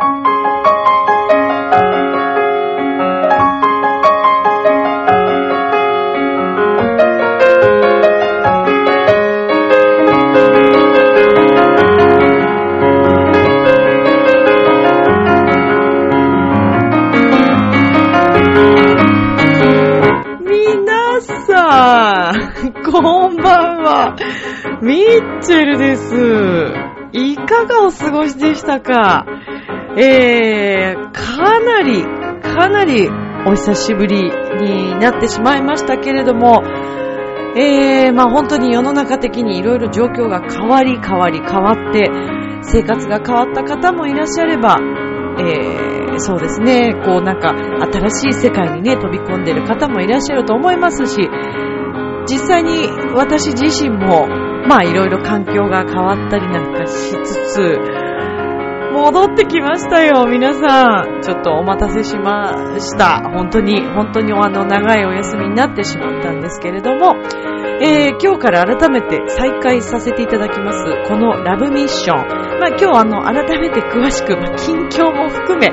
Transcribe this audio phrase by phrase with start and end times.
[0.00, 0.06] 皆
[21.46, 22.32] さ
[22.64, 24.16] ん、こんばんは。
[24.80, 26.88] ミッチェルです。
[27.12, 29.26] いかがお過ごしでしたか？
[30.00, 32.04] えー、かなり、
[32.40, 33.08] かなり
[33.46, 34.30] お久しぶり
[34.60, 36.62] になってしまいましたけれども、
[37.56, 42.08] えー、まあ本当に世の中的にいろいろ状況が変わり変わり変わって、
[42.62, 44.78] 生活が変わった方もいらっしゃれば、
[45.40, 47.56] えー、そうですね、こうなんか
[47.92, 51.28] 新しい世界にね、飛び込んでる方もいらっしゃると思いますし、
[52.30, 52.86] 実際に
[53.16, 54.28] 私自身も、
[54.68, 56.92] まあいろいろ環境が変わったりなんかし
[57.24, 58.07] つつ、
[58.98, 61.22] 戻ってきましたよ、皆さん。
[61.22, 63.22] ちょっとお待たせしました。
[63.30, 67.14] 本当に、本当にあの長いお休みになってしまったんですけれども、
[67.80, 72.58] えー、今日から改めて再開させていただきます、このラブミッション。
[72.58, 75.70] まあ今日あの、改めて詳しく、まあ近況も含め、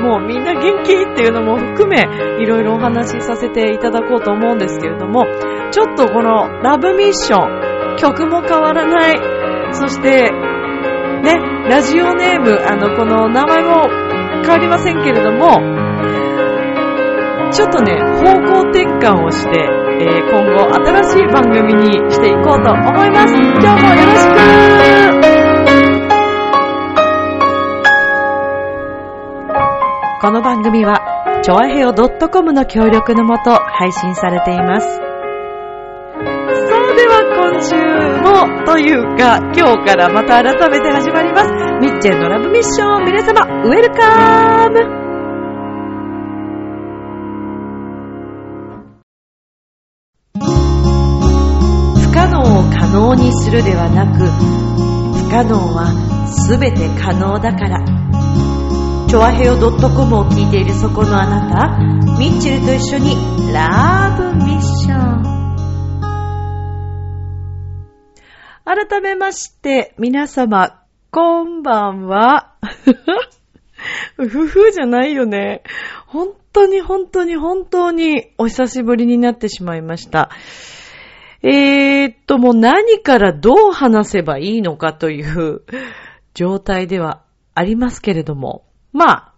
[0.00, 2.06] もうみんな元気っていうのも含め、
[2.40, 5.24] いろいろお話しさせていただこうと思うんですけれども、
[5.72, 10.30] ちょっとこのラブミッション、曲も変わらない、そして、
[11.22, 11.38] ね、
[11.68, 13.88] ラジオネーム、あの、この名前も
[14.42, 15.60] 変わりませんけれども、
[17.50, 19.68] ちょっとね、方向転換をして、
[20.00, 23.34] えー今後新しい番組にしていこうと思います。
[23.34, 24.38] 今日もよろしく
[30.20, 35.07] この番組は、ちょあへよ .com の協力のもと配信されています。
[37.50, 41.50] 今週も、というか、今日からまた改めて始まります。
[41.80, 45.08] ミッチェルのラブミッション、皆様、ウェルカム
[52.02, 54.26] 不可能を可能にするではなく、
[55.24, 55.86] 不可能は
[56.30, 57.82] すべて可能だから。
[59.08, 61.78] チョアヘオ .com を聞いているそこのあなた、
[62.18, 63.16] ミッチェルと一緒に
[63.54, 65.27] ラブミッション。
[68.68, 72.52] 改めまして、皆様、こんばんは。
[74.18, 75.62] うふふじゃないよね。
[76.06, 80.28] 本当に本当に本当にお久しぶりになってしまいました。
[81.42, 85.62] えーっと、もう何からどう話せばいいのかという
[86.34, 87.22] 状態では
[87.54, 88.64] ありますけれども。
[88.92, 89.32] まあ、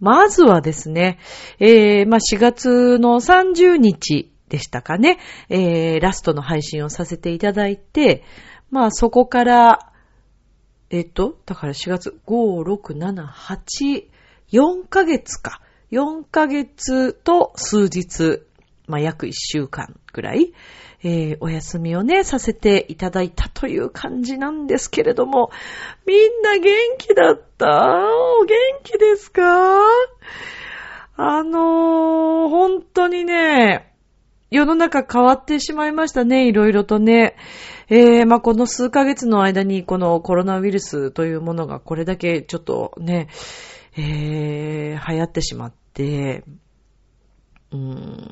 [0.00, 1.20] まずはですね、
[1.60, 5.18] えー、まあ4月の30日でしたかね、
[5.48, 8.24] えー、ラストの配信をさせていただいて、
[8.74, 9.92] まあそこから、
[10.90, 14.06] えっと、だから4月5、6、7、8、
[14.50, 15.60] 4ヶ月か。
[15.92, 18.42] 4ヶ月と数日、
[18.88, 20.52] まあ約1週間くらい、
[21.04, 25.52] えーお休みをね、させていただいたという感じなんですけれども、
[26.04, 27.68] みんな元気だった？
[28.40, 29.78] お元気ですか？
[31.16, 33.92] あのー、本当にね、
[34.50, 37.36] 世の中変わってしまいましたね、いろいろとね。
[37.88, 43.28] えー、まあ、この数ヶ月の間にこのコロナウイルスというものがこれだけちょっとね、
[43.96, 46.44] えー、流行ってしまって、
[47.70, 48.28] うーん、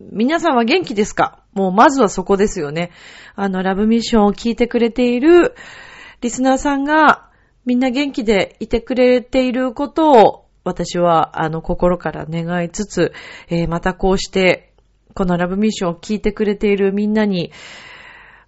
[0.00, 1.44] 皆さんは元気ですか？
[1.52, 2.90] もうまずはそこですよね。
[3.36, 5.54] あの、ラブミッションを聞いてくれている
[6.20, 7.28] リスナーさんが
[7.66, 13.12] みんな元気でいてくれていることを私はあの心から願いつつ、
[13.48, 14.72] えーまたこうして
[15.14, 17.52] このラブミッションを聞いてくれているみんなに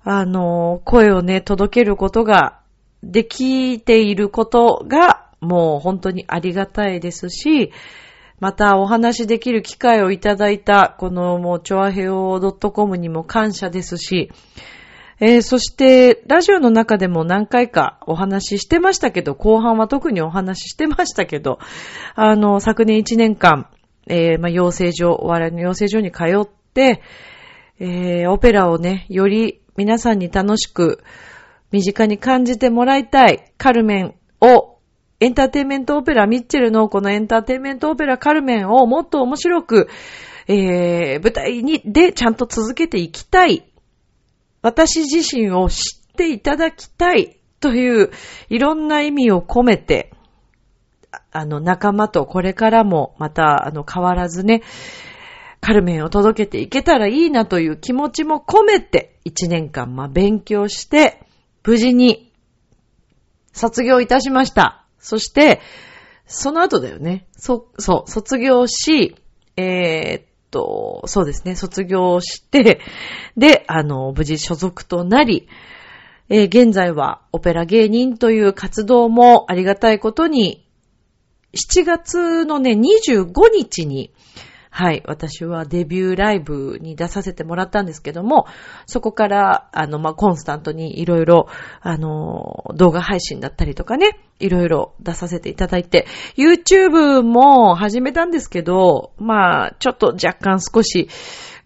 [0.04, 2.60] あの、声をね、届けることが
[3.02, 7.72] できていることがもう本当にありがたいですし、
[8.40, 14.30] またお話しできる機会をいただいた、このもう、チョアヘオ .com にも感謝ですし、
[15.20, 21.60] えーそして、ラジオの中でも何回かお話ししてましたけど、後半は特にお話ししてましたけど、
[22.16, 23.68] あの、昨年1年間、
[24.08, 27.02] えーまあ、養成所、お笑いの養成所に通って、
[27.78, 31.02] えーオペラをね、より皆さんに楽しく、
[31.70, 34.78] 身近に感じてもらいたい、カルメンを、
[35.20, 39.88] エンターテインメントオペラ、ミッチェルのこのエンターテインメントオペラ、カルメンをもっと面白く、
[40.48, 43.64] えー舞台に、で、ちゃんと続けていきたい。
[44.62, 48.10] 私自身を知っていただきたいという
[48.48, 50.12] いろんな意味を込めて、
[51.10, 54.62] ああの仲間とこれからもまたあの変わらずね、
[55.62, 61.22] カルメンを届けていけたらいいなという気持ちも込めて一年間まあ勉強して
[61.62, 62.32] 無事に
[63.52, 64.84] 卒業いたしました。
[64.98, 65.60] そして、
[66.26, 67.26] その後だよね。
[67.36, 69.14] そ、そう、卒業し、
[69.56, 72.80] えー、っと、そうですね、卒業して、
[73.36, 75.48] で、あの、無事所属となり、
[76.28, 80.66] えー、現在はオペラ芸人という活動もありがたいことに、
[81.52, 84.12] 7月のね、25日に、
[84.74, 85.02] はい。
[85.04, 88.46] 私はデビューライブに出させてもらったんですけども、
[88.86, 91.46] そこから、あの、まあ、コンスタントにいろいろ、
[91.82, 96.06] あの、動画配信だったりとかね、いろいろ出させていただいて、
[96.38, 101.10] YouTube も始めたんですけど、まあ、ちょっと若干少し、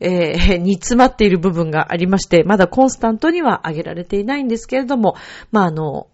[0.00, 5.14] えー、煮詰まっている部分がありまして、まだコンスタントには上げられていないんですけれども、
[5.53, 6.08] まあ、あの、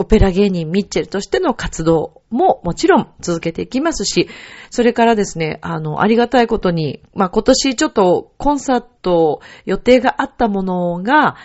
[0.00, 4.30] オペラ芸人ミッチェルとしての活動ももちろん続けていきますし、
[4.70, 11.36] それからですね、あの、ありがたいことに、まあ、今年ちょっとコンサート予定があったものが、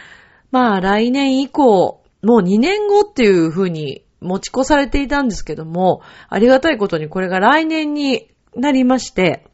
[0.52, 9.46] まあ、来年以降、もう2年後っていうふうに持ち越されていたんですけども、ありがたいことにこれが来年になりまして、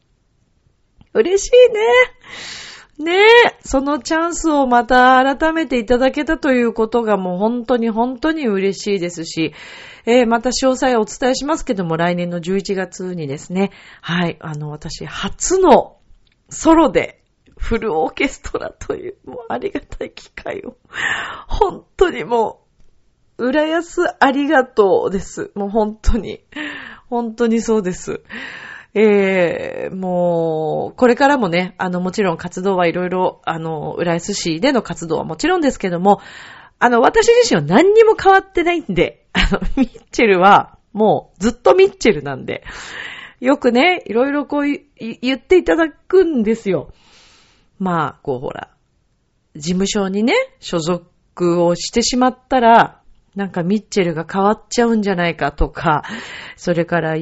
[1.15, 1.81] 嬉しいね。
[3.01, 9.53] ねえ、そのチャンスをまた改めていただけたということがもう本当に本当に嬉しいですし、
[10.05, 13.71] えー、また詳細をお伝えしますけども、来年の11月にですね、
[14.01, 15.97] はい、あの、私、初の
[16.49, 17.21] ソロで
[17.57, 20.77] フルオーケストラという、もうありがたい機会を、
[21.47, 22.61] 本当にも
[23.37, 25.51] う、浦安ありがとうです。
[25.55, 26.43] もう本当に、
[27.09, 28.21] 本当にそうです。
[28.93, 36.19] えー、もう、これからもね、あの、もちろん活動はいろいろ、あの、浦安市での活動はもちろんですけども、
[36.79, 42.63] あの、私自身は何にも変わってないんで、 あの、ミッチェルは、もう、ずっとミッチェルなんで、
[43.39, 46.91] よくね、いろいろこう言っていただくんですよ。
[47.79, 48.69] まあ、こうほら、
[49.55, 53.01] 事務所にね、所属をしてしまったら、
[53.35, 56.03] なんかミッチェルが変わっちゃうんじゃないかとか、
[56.55, 57.15] それから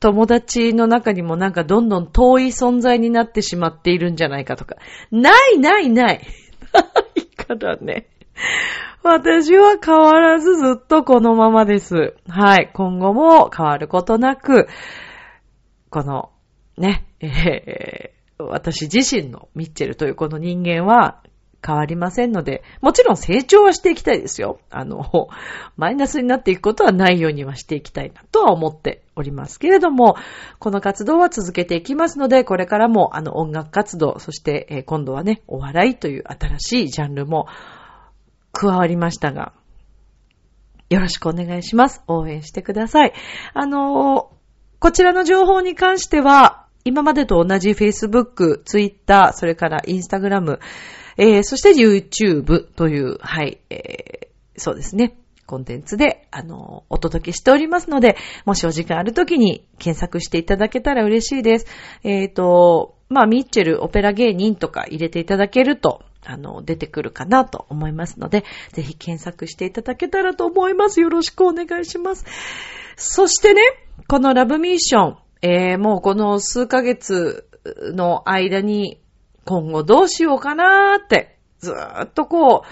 [0.00, 4.76] 友達の中にもなんかどんどん遠い存在になってしまっているんじゃないかとか。
[5.10, 6.20] ないないない
[6.72, 6.82] な
[7.14, 8.08] いからね。
[9.02, 12.16] 私は変わらずずっとこのままです。
[12.28, 12.70] はい。
[12.74, 14.68] 今後も変わることなく、
[15.90, 16.30] この、
[16.76, 21.22] ね、えー、私自身のミッチェルというこの人間は
[21.64, 24.60] 変わりませんので、もちろん成長はしていきたいですよ。
[24.70, 25.28] あの、
[25.76, 30.16] マイナスになっていくことはないようにはしていきたいなとは思っておりますけれども、
[30.58, 37.46] この活動は続けていきますので、これからもあの音楽活動、そして、え、今度はね、お笑いという新しいジャンルも
[38.52, 39.52] 加わりましたが、
[40.88, 42.02] よろしくお願いします。
[42.06, 43.12] 応援してください。
[43.54, 44.30] あの、
[44.78, 50.60] こちらの情報に関しては、今までと同じ Facebook、Twitter、それから Instagram、
[51.16, 55.16] えー、そして YouTube という、はい、えー、そうですね。
[55.46, 61.66] コンテンツで、あの、お届けしておりますので、もしお時間あるときに検索していただけたら嬉しいです。
[62.02, 71.00] えっ、ー、と、まあ、ミッチェルオペラ芸人とか入れていただけると、あの、出てくるかなと思いますので、ぜひ検索していただけたらと思います。
[71.00, 72.24] よろしくお願いします。
[72.96, 73.62] そしてね、
[74.08, 77.48] このラブミッション、えー、もうこの数ヶ月
[77.94, 79.00] の間に
[79.46, 82.64] 今後どうしようかなーって、ずーっとこ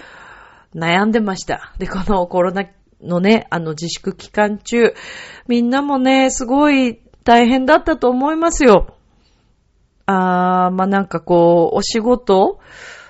[0.73, 1.73] う、悩んでました。
[1.77, 2.65] で、このコロナ
[3.01, 4.93] のね、あの自粛期間中、
[5.47, 8.95] みんなもね、すごい大変だったと思いますよ。
[10.05, 12.59] あー、まあ、なんかこう、お仕事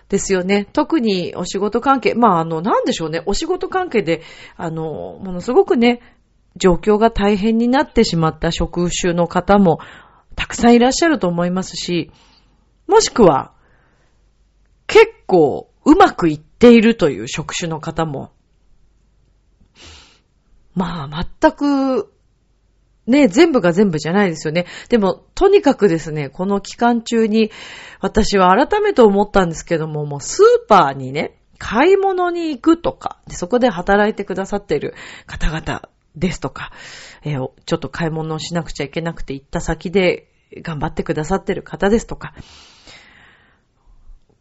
[0.10, 0.68] ですよね。
[0.72, 3.24] 特にお仕事関係、まあ、あの、なんでしょうね。
[3.26, 4.22] お仕事関係で、
[4.56, 6.02] あの、ものすごくね、
[6.56, 9.80] 状況が大変になってしまった職種の方も
[10.36, 12.12] たくさんいらっしゃると思いますし、
[12.88, 13.55] もしくは、
[14.88, 18.32] 結構うまくいっているという職種の方も、
[20.74, 22.12] まあ全く、
[23.08, 24.66] ね、全部が全部じゃないですよね。
[24.90, 27.52] でも、とにかくですね、この期間中に、
[28.02, 34.96] 私は改めて思ったんですけども、もうスーパーにね、買い物に行くとか、そこで働いてくださっている
[35.28, 36.72] 方々ですとか、
[37.24, 42.34] えー、ちょっと買い物をしなくちゃいけなくて行った先で頑張ってくださっている方ですとか、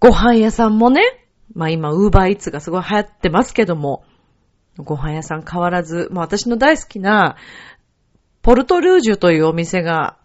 [0.04, 1.00] ご飯屋さんもね、
[1.54, 4.04] まあ今、ウーバーイーツがすごい流行ってますけども、
[4.76, 7.36] ご飯屋さん変わらず、まあ私の大好きな、
[8.42, 10.18] ポルトルージュというお店が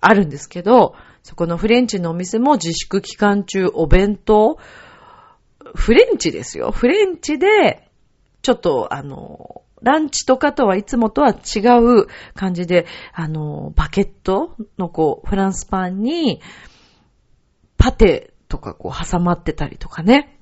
[0.00, 4.56] あるんですけど、そこのフレンチのお店も自粛期間中お弁当、
[5.74, 6.70] フレンチですよ。
[6.70, 7.90] フレンチで、
[8.40, 16.40] ちょっとあの、ランチとかとはいつもとは違う感じで、あの、バケットのこう、フランスパンに、
[17.76, 20.36] パテとかこう挟まってたりとかね。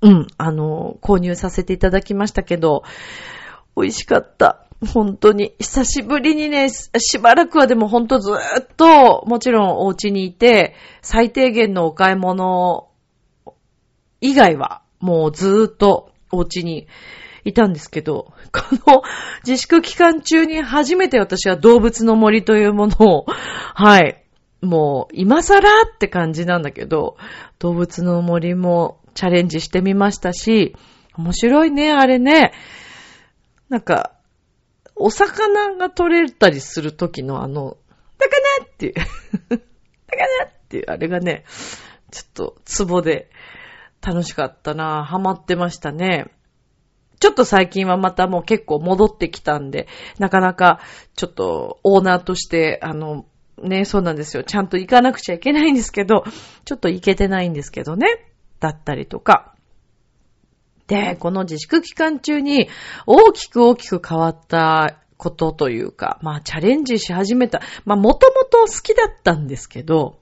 [0.00, 2.82] うん、あの、購入させていただきましたけど、
[3.76, 4.66] 美味しかった。
[4.92, 5.54] 本当に。
[5.60, 12.88] 久しぶりにね、しばらくはでも本当ずーっと、もちろんお家にいて、最低限のお買い物
[14.20, 16.88] 以外は、もうずーっとお家に
[17.44, 19.02] いたんですけど、この
[19.46, 24.21] 自粛期間中に初めて私は動物の森というものを、はい、
[24.62, 27.16] もう今更って感じなんだけど、
[27.58, 30.76] 動物の森もチャレンジしてみましたし、
[31.18, 32.52] 面白いね、あれね。
[33.68, 34.12] なんか、
[34.94, 37.76] お魚が取れたりするときのあの、
[38.18, 38.94] だかなっていう、
[39.50, 39.64] だか
[40.44, 41.44] なっていう、あれがね、
[42.12, 43.30] ちょっとツボで
[44.00, 46.26] 楽しかったなハマってましたね。
[47.18, 49.88] ちょっと最近はまたもう結構戻ってきたんで、
[50.18, 50.80] なかなか
[51.16, 53.26] ちょっとオーナーとして、あの、
[53.62, 54.44] ね、そうなんですよ。
[54.44, 56.24] ちゃんと行かなくちゃいけないんですけど、
[56.64, 58.06] ちょっと行けてないんですけどね。
[58.60, 59.54] だったりとか。
[60.86, 62.68] で、この自粛期間中に
[63.06, 67.60] 大きく大きく変わったことというか、まあチャレンジし始めた。
[67.84, 70.18] まあもともと好きだったんですけど、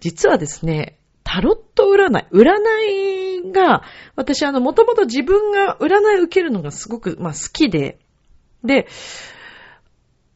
[0.00, 3.82] 実はですね、タロット占い、占いが、
[4.14, 7.98] 私あの、もともと自分が占い受けるのがすごく、まあ好きで、
[8.62, 8.86] で、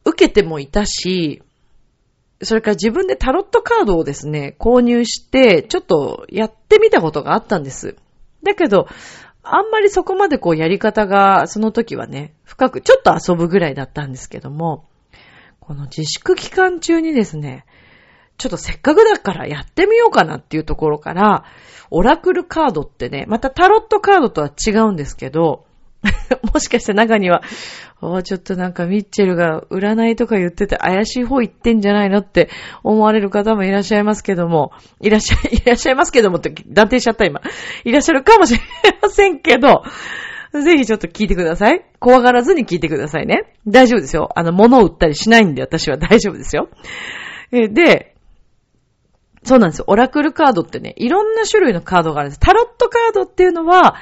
[0.03, 1.43] 受けてもいたし、
[2.43, 7.95] それから自分でタロットカードをですね、購入して、ちょっとやってみたことがあったんです。
[8.43, 8.87] だけど、
[9.43, 14.85] あんまりそこまでこうやり方が、その時はね、深く、ちょっと遊ぶぐらいだったんですけども、
[15.59, 17.65] この自粛期間中にですね、
[18.37, 21.45] ちょっとせっかくだからやってみようかなっていうところから、
[21.91, 25.65] オラクルカードってね、またタロットカードとは違うんですけど、
[26.53, 27.43] もしかして中には、
[28.01, 32.49] おちょっとなんかミッチェルが占いとか言ってて怪しい方言ってんじゃないのって
[32.83, 37.41] 思われる方もいらっしゃいますけども、いらっしゃ、 いらっしゃいますけどもって断定しちゃった今。
[37.83, 38.61] いらっしゃるかもしれ
[39.01, 39.83] ませんけど、
[40.53, 41.85] ぜひちょっと聞いてください。
[41.99, 43.53] 怖がらずに聞いてくださいね。
[43.67, 44.29] 大丈夫ですよ。
[44.35, 46.69] あの、物を売ったりしないんで私は大丈夫ですよ。
[47.51, 48.15] で、
[49.43, 49.85] そうなんですよ。
[49.87, 52.39] オラクルカードってね、いろんな種類のカードがあるんです。
[52.39, 53.95] タロットカードっていうのは、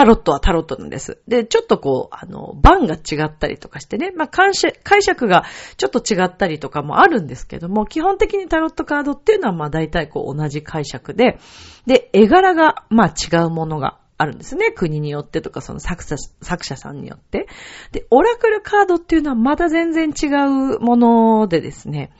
[0.00, 1.18] タロットはタロットなんです。
[1.28, 5.44] で、ちょっとこう、あの、番が違ったりとかしてね、まあ、解釈が
[5.76, 11.38] ちょっと違ったりとかもあるんですけども、基本的にタロットカードっていうのは、まあ、大体こう、同じ解釈で、
[11.84, 14.70] で、絵柄が、まあ、違うものがあるんですね。
[14.70, 17.46] 国によってとか、その作者、作者さんによって。
[17.92, 22.10] で、オラクルカードっていうのはまた全然違うものでですね、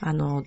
[0.00, 0.44] あの、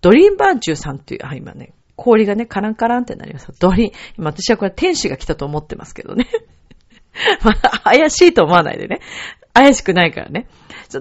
[0.00, 3.52] ドリーンバーチューさんっていう、あ、今ね、氷がね、カランカランってなります。
[3.58, 6.26] ドリン、今私はこれ天使が来たと思ってますけどね。
[7.42, 9.00] まあ、怪しいと思わないでね。
[9.54, 10.48] 怪しくないからね。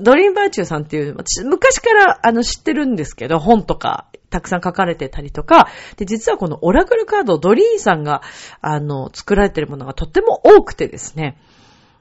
[0.02, 8.22] ドリーンバーチューさんっていう、私昔からあの知ってるんですけど、本とかたくさん書かれてたりとか、で、実はこのオラクルカードドリーンさんが、
[8.62, 11.38] あの、作られてるものがとっても多くてですね。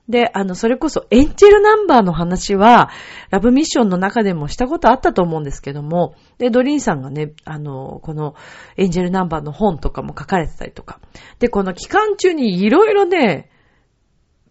[0.09, 2.91] で、あの、それこそエンジェルナンバーの話は、
[3.31, 8.35] ラブミッションの中でもしたことあったと思うんですけども、で、ドリーンさんがね、あの、この
[8.77, 11.01] エンジェルナンバーの本とかも書かれてたりとか。
[11.39, 13.51] で、この期間中にいろいろね、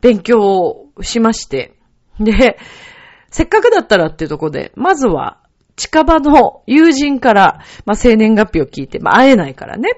[0.02, 1.76] 勉強をしまして、
[2.20, 2.58] で、
[3.30, 5.44] せっかくだったらっていうとこで、まずは
[5.76, 9.90] 近場の友人から、まあ、生年月日を聞いて、まあ、会えないからね。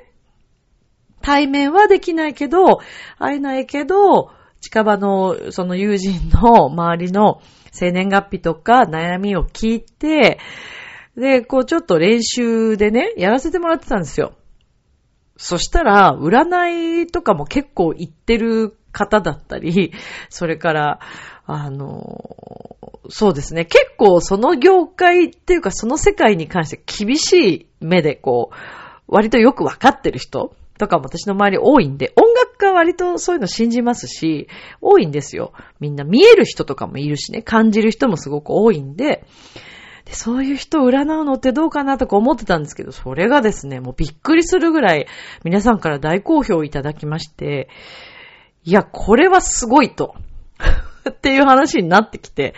[1.21, 2.79] 対面はできないけど、
[3.17, 4.31] 会えないけど、
[4.65, 7.41] 近場のその友人の周りの
[7.71, 10.39] 生年月日とか悩みを聞いて、
[11.15, 14.33] で、こうちょっと練習でね、やらせてもらってたんですよ。
[15.37, 19.93] そしたら、占いとかも結構行ってる方だったり、
[20.29, 20.99] それから、
[21.45, 22.75] あの、
[23.09, 28.55] そうですね、結構その業界っていうかその世界に関して厳しい目でこう、
[29.07, 34.47] 割とよくわかってる人とかも私の周り多いんで、音楽家は割とそういうの信じますし、
[34.81, 35.53] 多いんですよ。
[35.79, 39.25] みんな見える人とかもいるしね、感じる人もすごく多いんで、
[40.05, 45.07] でそういう人を占うのってどうかなとか思ってたんですけど、それがですね、もうびっくりするぐらい
[45.43, 47.69] 皆さんから大好評いただきまして、
[48.63, 50.15] いや、これはすごいと。
[51.09, 52.53] っていう話になってきて、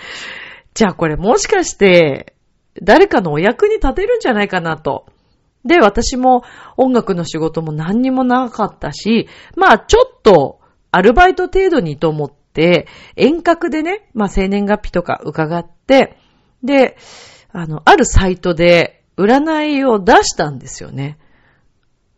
[0.73, 2.33] じゃあこれもしかして
[2.81, 5.05] 誰かのお役に立てるんじゃないかなと。
[5.67, 6.43] で、私も
[6.77, 10.59] 音楽の仕事も何にもなかったし、まあちょっと
[10.91, 16.17] アルバイト程度にと思って、遠隔でね、まあ生年月日とか伺って、
[16.63, 16.97] で、
[17.51, 21.17] あの、あるサイトで占いを出したんですよね。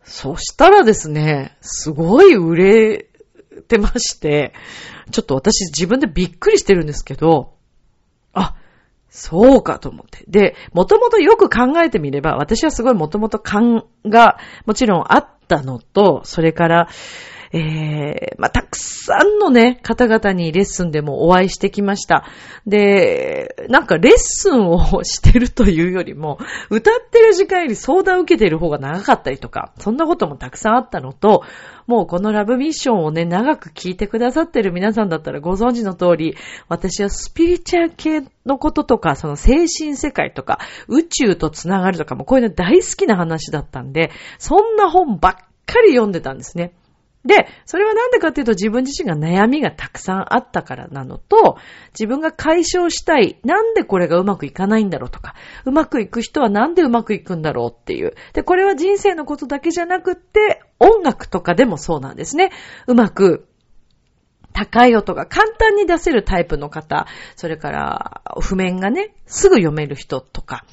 [0.02, 3.06] そしたらですね、すごい売れ
[3.68, 4.54] てまして、
[5.10, 7.54] ちょっと私自分でびっくりしてるんですけど、
[8.32, 8.56] あ、
[9.10, 10.24] そうかと思って。
[10.28, 16.88] で、もともとよく考えてみれば、私はすごいもともと勘がもちろんあったのと、それから、
[17.52, 22.24] えー、まあ、たくさんのね、方々にレッスンでもお会いしてきました。
[22.64, 26.38] で、なんかレッスンをしてるというよりも、
[26.70, 31.42] 歌ってる時間より相談を受けてる方が長かったりとか、そんなこともたくさんあったのと、
[31.88, 36.36] もうこのラブミッションをね、長く聞いてくださってる皆さんだったらご存知の通り、
[36.68, 45.34] 私はスピリチュアル系のこととか、その精神世界とか、宇宙とつながるとかもこういうの大好きな話だったんで、そんな本ばっ
[45.66, 46.74] かり読んでたんですね。
[47.24, 51.58] で、それはなんでかっていうと自分自身が悩みがたくさんあったからなのと、
[51.92, 55.34] 自分が解消したい、なんでこれがうまくいかないんだろうとか、
[55.66, 58.14] うまくいく人はなんでうまくいくんだろうっていう。
[58.32, 62.52] で、これは人生のことだけじゃなくって、音楽とかでもそうなんですね。
[62.86, 63.46] うまく
[64.52, 70.64] 高い音が簡単に出せるタイプの方、それから譜面がね、すぐ読める人とか、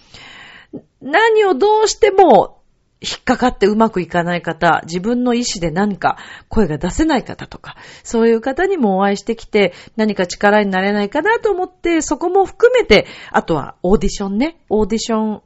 [1.02, 2.57] 何をどうしても
[3.00, 6.18] 引っかかってうまくいかない方、自分の意思で何か
[6.50, 15.42] 声が出せない方とか、そういう方にもお会いしてきて、何か力になれないかなと思って、そこも含めて、あとはオーディションね、オーディション、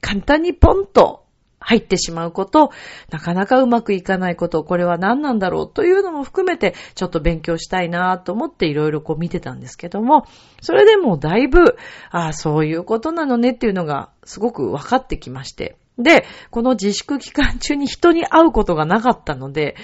[0.00, 1.26] 簡単にポンと
[1.60, 2.70] 入ってしまうこと、
[3.10, 10.26] なかなかうまくいかないこと、これは何なんだろうというのも含めて、ちょっと勉強したいなと思っていろいろこう見てたんですけども、
[10.60, 11.76] それでもだいぶ、
[12.10, 19.76] ああ、そういうことなのねっていうのがすごく分かってきまして、で、この自粛期間中に人に会うことがなかったので、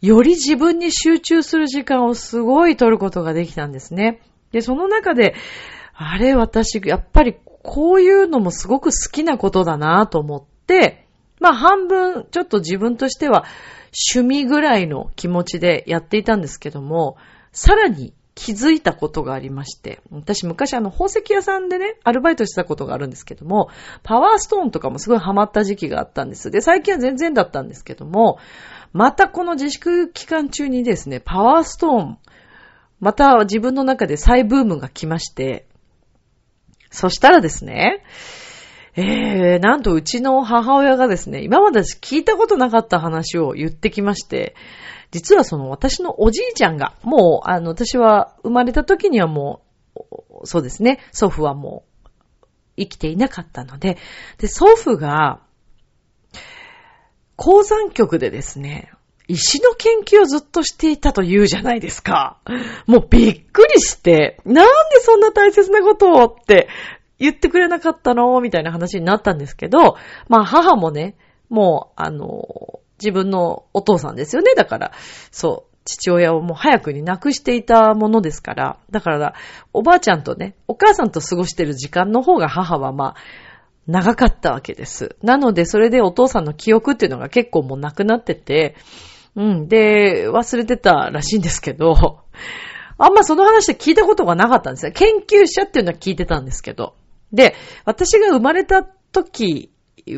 [0.00, 4.20] より自分に集中する時間をすごい取ることができたんですね。
[4.52, 5.34] で、その中で、
[5.94, 11.06] あれ、私、やっぱりこういうのもすごく好きなことだなと思って、
[11.40, 13.44] まあ半分、ちょっと自分としては
[14.14, 17.16] 趣味ぐらいの気持ちでやっていたんですけども、
[17.52, 23.68] さらに気づいたことがありまして、私昔あの宝石屋さんでね、アルバイトしてたことがあるんですけども、
[24.02, 26.50] パワーストーンとかもすごいハマった時期があったんです。
[26.50, 28.38] で、最近は全然だったんですけども、
[28.92, 32.18] またこの自粛期間中にですね、パワーストーン、
[33.00, 35.66] また自分の中で再ブームが来まして、
[36.90, 38.04] そしたらですね、
[38.96, 44.54] えー、なんとうちの母親がですね、今まで聞いたことなかった話を言ってきまして、
[45.14, 49.62] 実はその私のおじいちゃんが、もう、あの、私は生まれた時にはも
[49.94, 53.96] う、そうですね、祖父はもう生きていなかったので、
[54.38, 55.38] で、祖父が、
[57.36, 58.90] 鉱山局でですね、
[59.28, 62.40] 石の研究をずっとしていたと言うじゃないですか。
[62.88, 66.68] もうびっくりして、なんでそんな大切なことをって
[67.20, 68.40] 言ってくれなかったの？
[68.40, 69.96] みたいな話になったんですけど、
[70.28, 71.16] まあ母もね、
[71.48, 74.52] もう、あの、自分のお父さんですよね。
[74.56, 74.92] だから、
[75.30, 79.34] そう、父親をもう早くに亡くしていたものですから、だから
[79.72, 83.14] おばあちゃんとね、お母さんと過ごしてる時間の方が母はまあ、
[83.86, 85.16] 長かったわけです。
[85.22, 88.76] なので、それでお父さんの記憶っていうのが結構もうなくなってて、
[89.36, 89.68] うん。
[89.68, 92.20] で、忘れてたらしいんですけど、
[92.96, 94.92] あんまその話で聞いたことがなかったんですよ。
[94.92, 96.94] 研究者っていうのは聞いてたんですけど。
[97.32, 97.54] で、
[97.84, 99.70] 私が生まれた時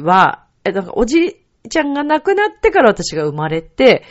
[0.03, 4.05] は、え、なんかおじちゃんが亡くなってから私が生まれて、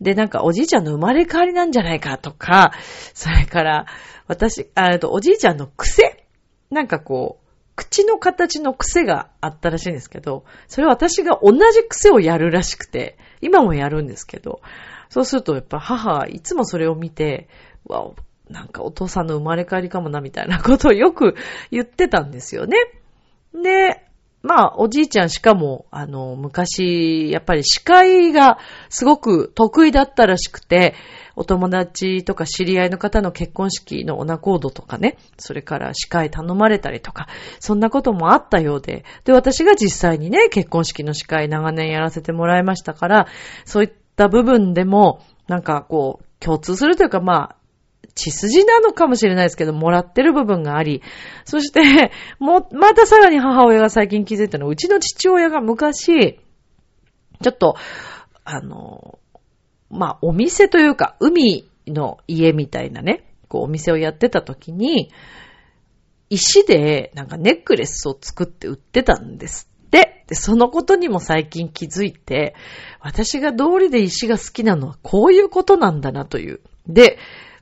[0.00, 2.72] で、なんかおじいちゃんの生まれ変わりなんじゃないかとか、
[3.14, 3.86] それから、
[4.26, 6.24] 私、あと、おじいちゃんの癖
[6.70, 14.60] なんかこう、口の形の癖があったらしいんですけど、それは私が同じ癖をやるらしくて、今もやるんですけど、
[15.10, 17.48] そうするとやっぱ母はいつもそれを見て、
[17.86, 18.10] わ、
[18.50, 21.36] なんかお父さんの生まれ変わりかもなみたいなことをよく
[21.70, 22.76] 言ってたんですよね。
[23.54, 24.04] で、
[24.42, 30.94] まあ、おじいちゃんしかも、あの、昔、やっぱり司会がすごく得意だったらしくて、
[31.34, 37.28] お友達とか知り合いの方の結婚式のオナコードとかね、それから司会頼まれたりとか、
[37.60, 43.26] そんなこともあったようで、で、私が実際にね、結婚式の司会長年やらせてもらいましたから、
[43.64, 47.56] そういった部分でも、なんかこう、共通するというか、まあ、
[48.14, 51.02] 血筋なのかもしれないですけど、もらってる部分があり、
[51.44, 56.40] そして、 も、またさらに母親が最近気づいたのは、うちの父親が昔、
[57.42, 57.76] ちょっと、
[58.44, 59.18] あの、
[59.90, 65.10] まあ、お店というか、海の家みたいなね、こう、お店をやってた時に、
[66.30, 70.24] 石で、なんかネックレスを作って売ってたんですって。
[70.26, 72.54] で、そのことにも最近気づいて、
[73.00, 76.60] 私が通りで石が好きなのはこういうことなんだなという。
[76.86, 77.18] で、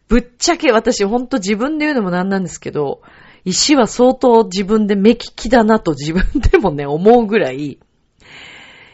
[0.08, 3.02] ぶっちゃけ私ほんと自分で言うのもなんなんですけど、
[3.44, 7.78] 石は相当自分で目利きだなと自分でもね、思うぐらい、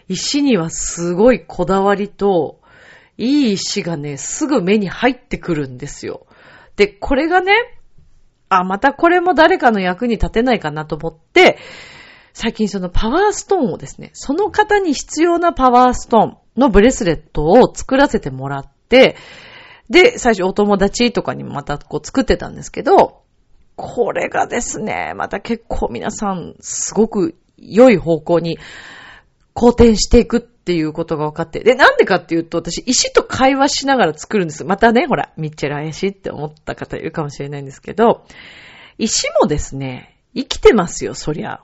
[0.09, 2.61] 石にはすごいこだわりと、
[3.18, 6.27] いい石がね、すぐ目に入ってくるんですよ。
[6.77, 7.53] で、これがね、
[8.48, 11.59] あ、またこれも誰かの役に立てないかなと思って、
[12.35, 19.16] 最近そのパワーストーンをですね、その方に必要なパワーストーンのブレスレットを作らせてもらって、
[19.90, 23.23] で、最初お友達とかにもまたこう作ってたんですけど、
[23.77, 28.59] これがですね、また結構皆さんすごく良い方向に
[29.55, 31.61] 好転していくっていうことが分かって。
[31.61, 34.64] で、なんでかっていうと、私、石と会話しながら作るんです。
[34.64, 38.25] またね、ほら、ミッチェル怪しいって思った方いるかもしれないんですけど、
[38.99, 41.61] 石もですね、生きてますよ、そりゃ。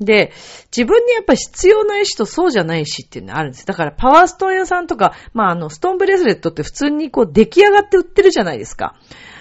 [0.00, 0.32] で、
[0.74, 3.66] 自分にやっぱ必要な石とそうじゃない石っていうのがあるんです。
[3.66, 8.96] だからパワーストーン屋さんとか、まああの、ストーンブレスレットって普通にこう出来上がって売ってるじゃないですか。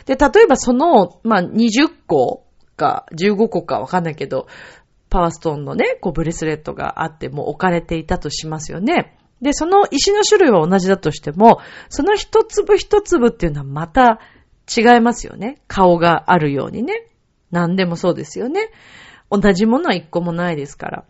[0.06, 2.46] で、例えばその、まあ20個
[2.76, 4.48] か15個かわかんないけど、
[5.10, 9.18] パワーストーンのね、こうブレスレットがあっても置かれていたとしますよね。
[9.42, 14.20] で、その石の種類は同じだとしても、その一粒一粒っていうのはまた
[14.76, 15.62] 違いますよね。
[15.68, 17.08] 顔があるようにね。
[17.52, 18.70] 何でもそうですよね。
[19.30, 21.04] 同じものは一個もないですから。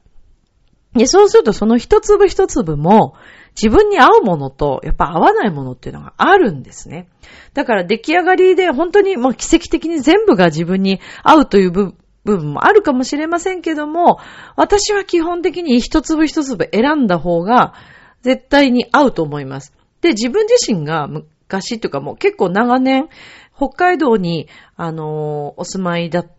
[0.93, 3.13] で、そうするとその一粒一粒も
[3.55, 7.07] 自分に合うものとやっぱ合わないものっていうのがあるんですね。
[7.53, 11.93] だから出来上がりで本当にもう奇跡的に全部が自分に合うという部
[12.25, 14.19] 分もあるかもしれませんけども、
[14.55, 17.73] 私は基本的に一粒一粒選んだ方が
[18.21, 19.73] 絶対に合うと思います。
[20.01, 23.09] で、自分自身が昔というかもう結構長年
[23.55, 26.38] 北海道にあのお住まいだった、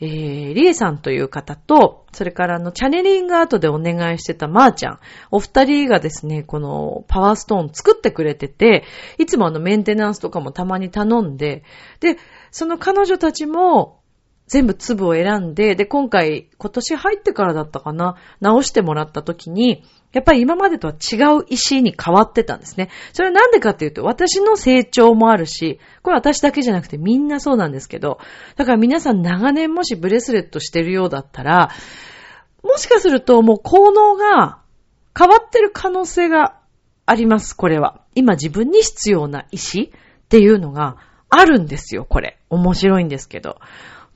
[0.00, 5.00] えー、リエさんという方と、それからあの、チャネリングアートでお願いしてたまーちゃん、
[5.30, 8.84] お二人がですね、このパワーストーン作ってくれてて、
[9.18, 11.64] いつもあのメンテナンスとかもたまに頼んで、
[12.00, 12.16] で、
[12.50, 13.99] その彼女たちも
[14.50, 22.90] 全部粒を選んで、で、今回、今年入ってからだったかな、直してもらった時に、やっぱり今までとは違う石に変わってたんですね。
[23.12, 28.18] それはなんでかっていうと、私の成長もあるし、これ私だけじゃなくてみんなそうなんですけど、
[28.56, 31.70] だから皆さん長年もしブレスレットしてるようだったら、
[32.64, 34.58] もしかするともう効能が
[35.16, 36.56] 変わってる可能性が
[37.06, 38.00] あります、これは。
[38.16, 40.96] 今自分に必要な石っていうのが
[41.28, 42.40] あるんですよ、これ。
[42.50, 43.58] 面白いんですけど。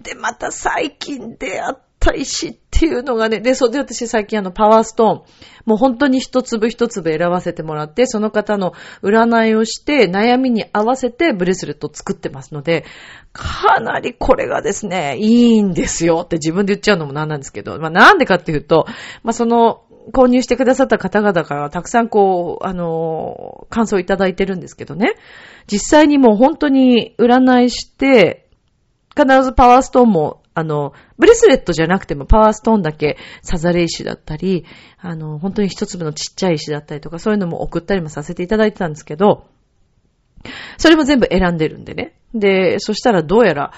[0.00, 5.22] で、また最近出会った石っていうのがね、で、それで私最近あのパワーストーン、
[5.64, 12.84] もう本当に一粒一粒選ばせてもらって、その方の占いをして、悩みに合わせてブレスレット作ってますので、
[13.32, 18.86] かなりこれがですね、いいんですよって自分で言っちゃうのもなんなんですけど、まあなんでかっていうと、
[19.22, 25.14] まあその、購入してくださった方々からたくさんこう、あの、感想いただいてるんですけどね。
[25.66, 28.43] 実際にもう本当に占いして、
[29.16, 34.64] 必ずパワーストーンも、あの、ブレスレットじゃなくてもパワーストーンだけサザレ石だったり、
[34.98, 39.46] あの、本当に一粒のちっちゃい石だったりとか、そういうのも送ったりもさせていただいてたんですけど、
[40.78, 42.14] それも全部選んでるんでね。
[42.34, 43.72] で、そしたらどうやら、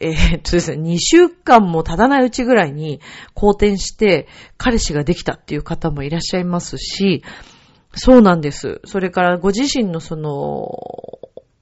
[0.00, 3.00] えー、っとですね、2週間も経たないうちぐらいに
[3.34, 7.22] 好転して、彼氏ができたっていう方もいらっしゃいますし、
[7.94, 8.80] そうなんです。
[8.84, 10.30] それからご自身のその、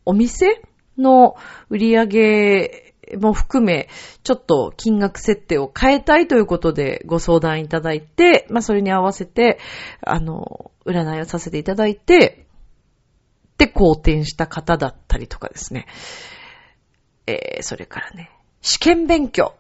[0.06, 0.60] お店
[0.98, 1.37] の
[1.70, 3.88] 売り上げも含め、
[4.22, 9.58] ちょっと金額設定を変えたいということでご相談いただいて、まあそれに合わせて、
[10.00, 12.46] あの、占いをさせていただいて、
[13.58, 15.86] で、好転した方だったりとかですね。
[17.26, 19.54] えー、それからね、試験勉強。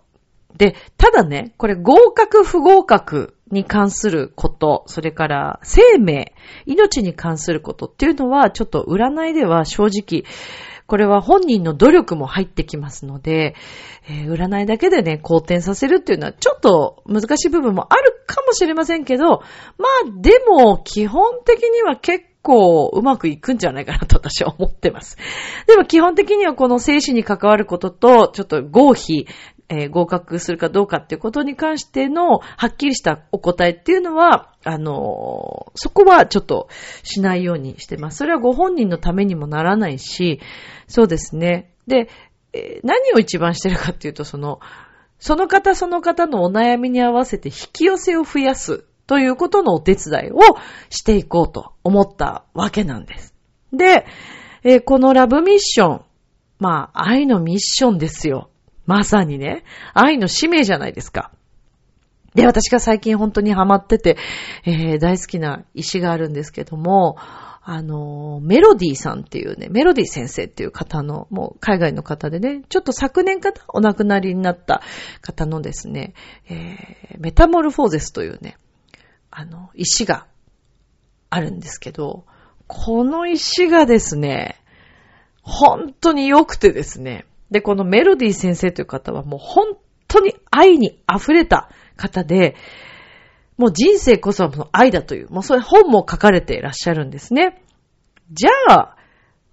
[0.56, 6.34] で、ただね、これ合格不合格に関すること、それから生命、
[6.66, 10.24] 命に関することっていうのは、ちょっと占いでは正直、
[10.86, 13.54] これは本人の努力も入ってきますので、
[14.08, 19.40] えー、占いだけでね、好転させるっていうのはちょっと難しい部分もあるかもしれませんけど、まあ
[20.20, 25.16] でも基本的には結構うまくいくんじゃないかなと私は思ってます。
[25.66, 29.26] でも基本的にはこの生死に関わることと、ちょっと合否、
[29.68, 36.68] えー、合格するかどうかっていうことに関してのはっきりしたお答えっていうのは、あのー、そこはちょっと
[37.02, 38.18] しないようにしてます。
[38.18, 40.40] それはご本人のためにもならないし、
[40.86, 41.72] そうですね。
[41.86, 42.08] で、
[42.52, 44.60] えー、何を一番してるかっていうと、その、
[45.18, 50.40] その方その方のお悩みに合わせて引き寄せを増やすということのお手伝いを
[50.90, 53.34] していこうと思ったわけなんです。
[53.72, 54.06] で、
[54.62, 56.00] えー、このラブミッション、
[56.58, 58.50] まあ、愛のミッションですよ。
[58.86, 61.30] まさにね、愛の使命じゃないですか。
[62.34, 64.16] で、私が最近本当にハマってて、
[64.64, 67.16] えー、大好きな石があるんですけども、
[67.66, 74.82] あの、メロディーさんっていうね、メロディー先生っていう方の、もう海外の方でね、ちょっと昨年かなお亡くなりになった
[75.22, 76.12] 方のですね、
[76.50, 78.58] えー、メタモルフォーゼスというね、
[79.30, 80.26] あの、石が
[81.30, 82.26] あるんですけど、
[82.66, 84.60] この石がですね、
[85.40, 89.76] 本当に良くてですね、で、このメロディー先生という方はもう本
[90.08, 92.56] 当に愛に溢れた方で、
[93.56, 97.62] もう人生こそは愛だという、もうそういう本も書かれていらっしゃるんですね。
[98.32, 98.96] じゃあ、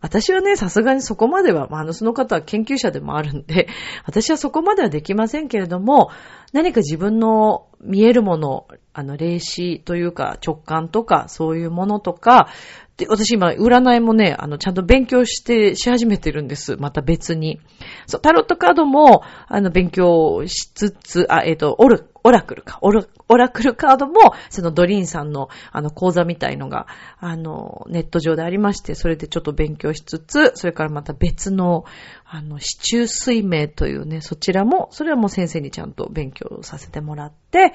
[0.02, 3.68] 私はね、さすがにそこまでは、まあ、あの、その方は研究者でもあるんで、
[4.06, 6.10] 私はそこまではできませんけれども、
[6.54, 12.50] 何か自分の見えるもの、あの、霊視というか直感とか、そういうものとか、
[12.98, 16.76] で、私今、占いもね、あの、ちゃんと勉強して、し始めてるんです。
[16.78, 17.60] また別に。
[18.06, 22.80] そう、タロットカードも、あの、勉強しつつ、あ、えっ、ー、と、オル、オラクルか。
[22.82, 26.88] オル、オラクルカードも、そのドリーンさんの、あの、講座みたいのが、
[27.20, 31.86] あの、ネット上でありまして、それでちょっと勉強しつつ、それからまた別の、
[32.26, 37.74] あの、市中水明というね、そちらも、それはもう先生にちゃんと勉強させてもらって、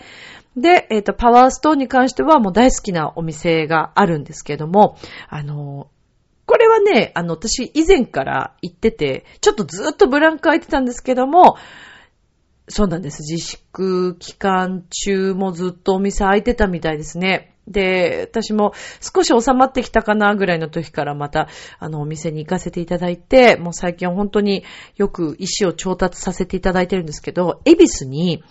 [0.56, 4.96] で、えっ、ー、と、パワーストーンに関してはもう大好きなお店があるんですけども、
[5.28, 5.88] あの、
[6.46, 11.56] これはね、あの、私以前から行ってて、ちょっとずっとブランク空いてたんですけども、
[12.68, 13.22] そうなんです。
[13.22, 17.56] 自粛期間中もずっとお店開いてたみたいですね。
[17.68, 21.48] で、私も少し収まってきたかなぐらいの時からまた、
[21.78, 24.64] あの、お店に行かせていただいて、もう最近本当に
[24.96, 28.44] よく石を調達させていただいてるんですけど、エビスに、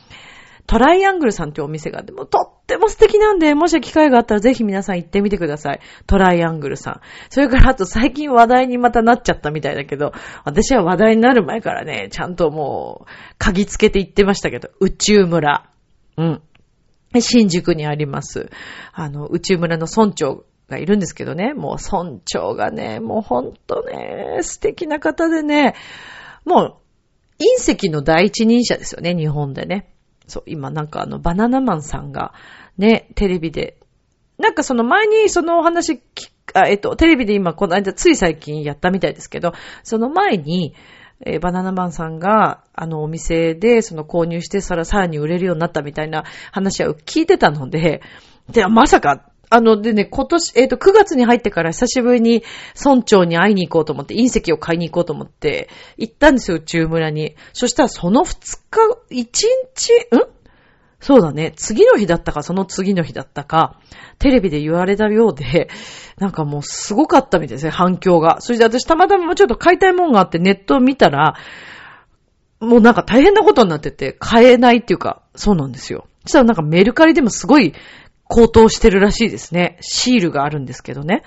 [0.68, 5.80] トライアングルさんっていうお店があって、もうとっても素敵なんで、もし機会があったらぜひ皆さん行ってみてください。
[6.08, 7.02] トライアングルさん。
[7.30, 15.70] それからあと最近話題にまたなっちゃったみたいだけど、私は話題になる前からね、ちゃんともう、鍵つけて行ってましたけど、宇宙村。
[16.18, 16.42] うん。
[17.20, 18.50] 新宿にあります。
[18.92, 25.76] あの、宇宙村の村長がいるんですけどね、もう村長がね、もうほんとね、素敵な方でね、
[26.44, 26.76] もう、
[27.38, 29.95] 隕石の第一人者ですよね、日本でね。
[30.28, 32.34] そう、今なんかあの、バナナマンさんが、
[32.78, 33.78] ね、テレビで、
[34.38, 36.02] なんかその前にそのお話
[36.54, 40.74] あ、えっと、テレビで今この間つい最近やったみたいですけど、その前に、
[41.26, 48.02] えー、バナナマンさんが、あの、お店で、その購入して、さら、さらに売れるようになったみたいな話は聞いてたので、
[48.50, 52.44] で、まさか、あの、でね、今年、えっ、ー、と、9月に入ってから久しぶりに
[52.84, 57.36] 村長に会いに行こうと思って、隕石を買いに行こうと思って、行ったんですよ、中村に。
[57.54, 58.82] そしたらその2日、
[59.12, 60.36] 1日、ん？
[61.00, 61.54] そうだね。
[61.56, 63.80] 次の日だったか、その次の日だったか、
[64.18, 65.70] テレビで言われたようで、
[66.18, 68.42] なんかもうすごかったみたいですね、反響が。
[68.42, 71.36] それで私たまたまちょっと買いたいもんがあってネットを見たら、
[72.60, 76.08] もうなんか大変なことになってて、買えないっていうか、そうなんですよ。
[76.24, 77.74] そしたらなんかメルカリでもすごい
[78.28, 79.78] 高騰してるらしいですね。
[79.82, 81.24] シールがあるんですけどね。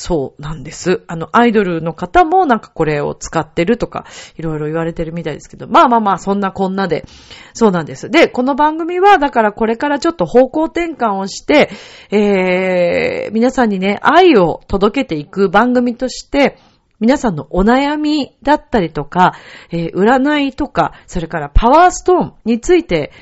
[0.00, 1.02] そうなんです。
[1.08, 4.06] あの、アイドルの方もなんかこれを使ってるとか、
[4.38, 7.04] いろいろ言われてるみたいですけど、まあまあまあ、そんなこんなで、
[7.52, 8.08] そうなんです。
[8.08, 11.70] で、この番組は、だからこれからちょっと方向転換をして、
[12.10, 16.56] えー、皆さんにね、愛を届けていく番組として、
[16.98, 19.34] 皆さんのお悩みだったりとか、
[19.70, 23.12] えー、占いとか、それからパワーストーンについて、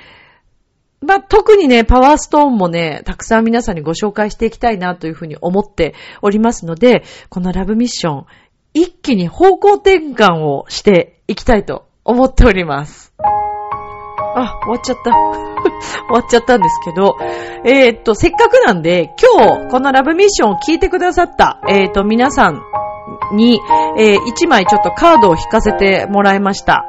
[1.00, 8.26] まあ、特にね、パワーストーンもね、たくさん皆さんにご紹介していきたいなというふうに思っておりますので、このラブミッション、
[8.74, 13.12] 一気に方向転換をしていきたいと思っております。
[14.34, 15.12] あ、終わっちゃった。
[16.08, 17.16] 終わっちゃったんですけど、
[17.64, 22.60] えー、っと、せっかくなんで、今日、このラブミッションを聞いてくださった、えー、っと、皆さん
[23.34, 23.60] に、
[23.96, 26.84] えー、一枚ちょっとカードを引かせてもらいました。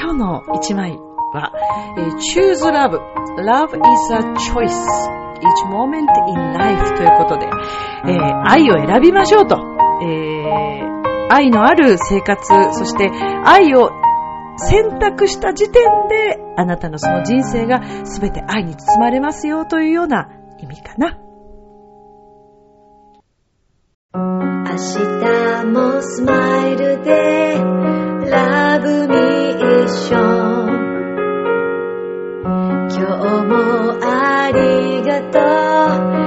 [0.00, 0.98] 今日の一枚
[1.32, 1.52] は、
[1.96, 2.98] えー、choose love.
[3.38, 4.18] Love is a
[4.52, 5.20] choice.
[5.40, 7.46] Each moment in life ということで、
[8.06, 9.56] えー、愛を選びましょうと、
[10.02, 13.10] えー、愛のある生活、そして
[13.44, 13.90] 愛を
[14.58, 21.18] 選択した時点で、あなたのその人生が全て愛に包まれますよというような意味かな。
[24.12, 27.54] 明日もスマイルで
[28.30, 30.69] ラブミッション
[32.92, 36.19] 今日もありがとう。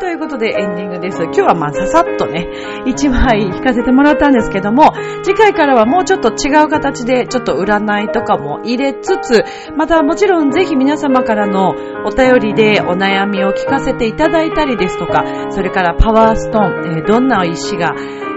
[0.00, 1.22] ということでエンディングです。
[1.24, 2.48] 今日はまあささっとね、
[2.86, 9.44] 一枚引かせてもらったんですけども、次回からはもうちょっと違う形で、ちょっと占いとかも入れつつ、
[9.76, 11.74] またもちろんぜひ皆様からの
[12.06, 17.94] お便りでお悩みを聞かせていただいたりですとか、それからパワーストーン、えー、どんな石が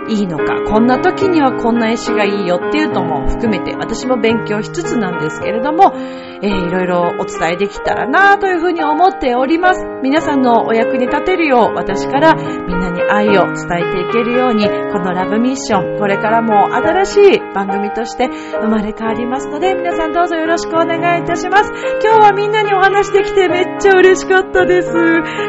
[0.10, 5.94] いいのか、こんな時にはこんな石がいいよっていうのも含めて、私も勉強しつつなんですけれども、
[6.42, 9.86] えー、いろいろお伝えできたらなというふうに思っております。
[10.02, 21.72] 皆さんのお役に立てるよう、私からみんなに愛を伝えていけるように、このラブミッション、これからも新しい番組として生まれ変わりますので、皆さんどうぞよろしくお願いいたします。
[22.04, 24.92] 今日はみんなにお話できてめっちゃ嬉しかったです。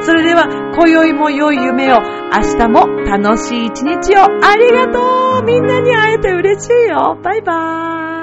[0.02, 5.42] それでは、今宵も良い夢を、明日も楽しい一日をありがとう。
[5.42, 7.18] みんなに会えて嬉しいよ。
[7.22, 8.13] バイバーイ。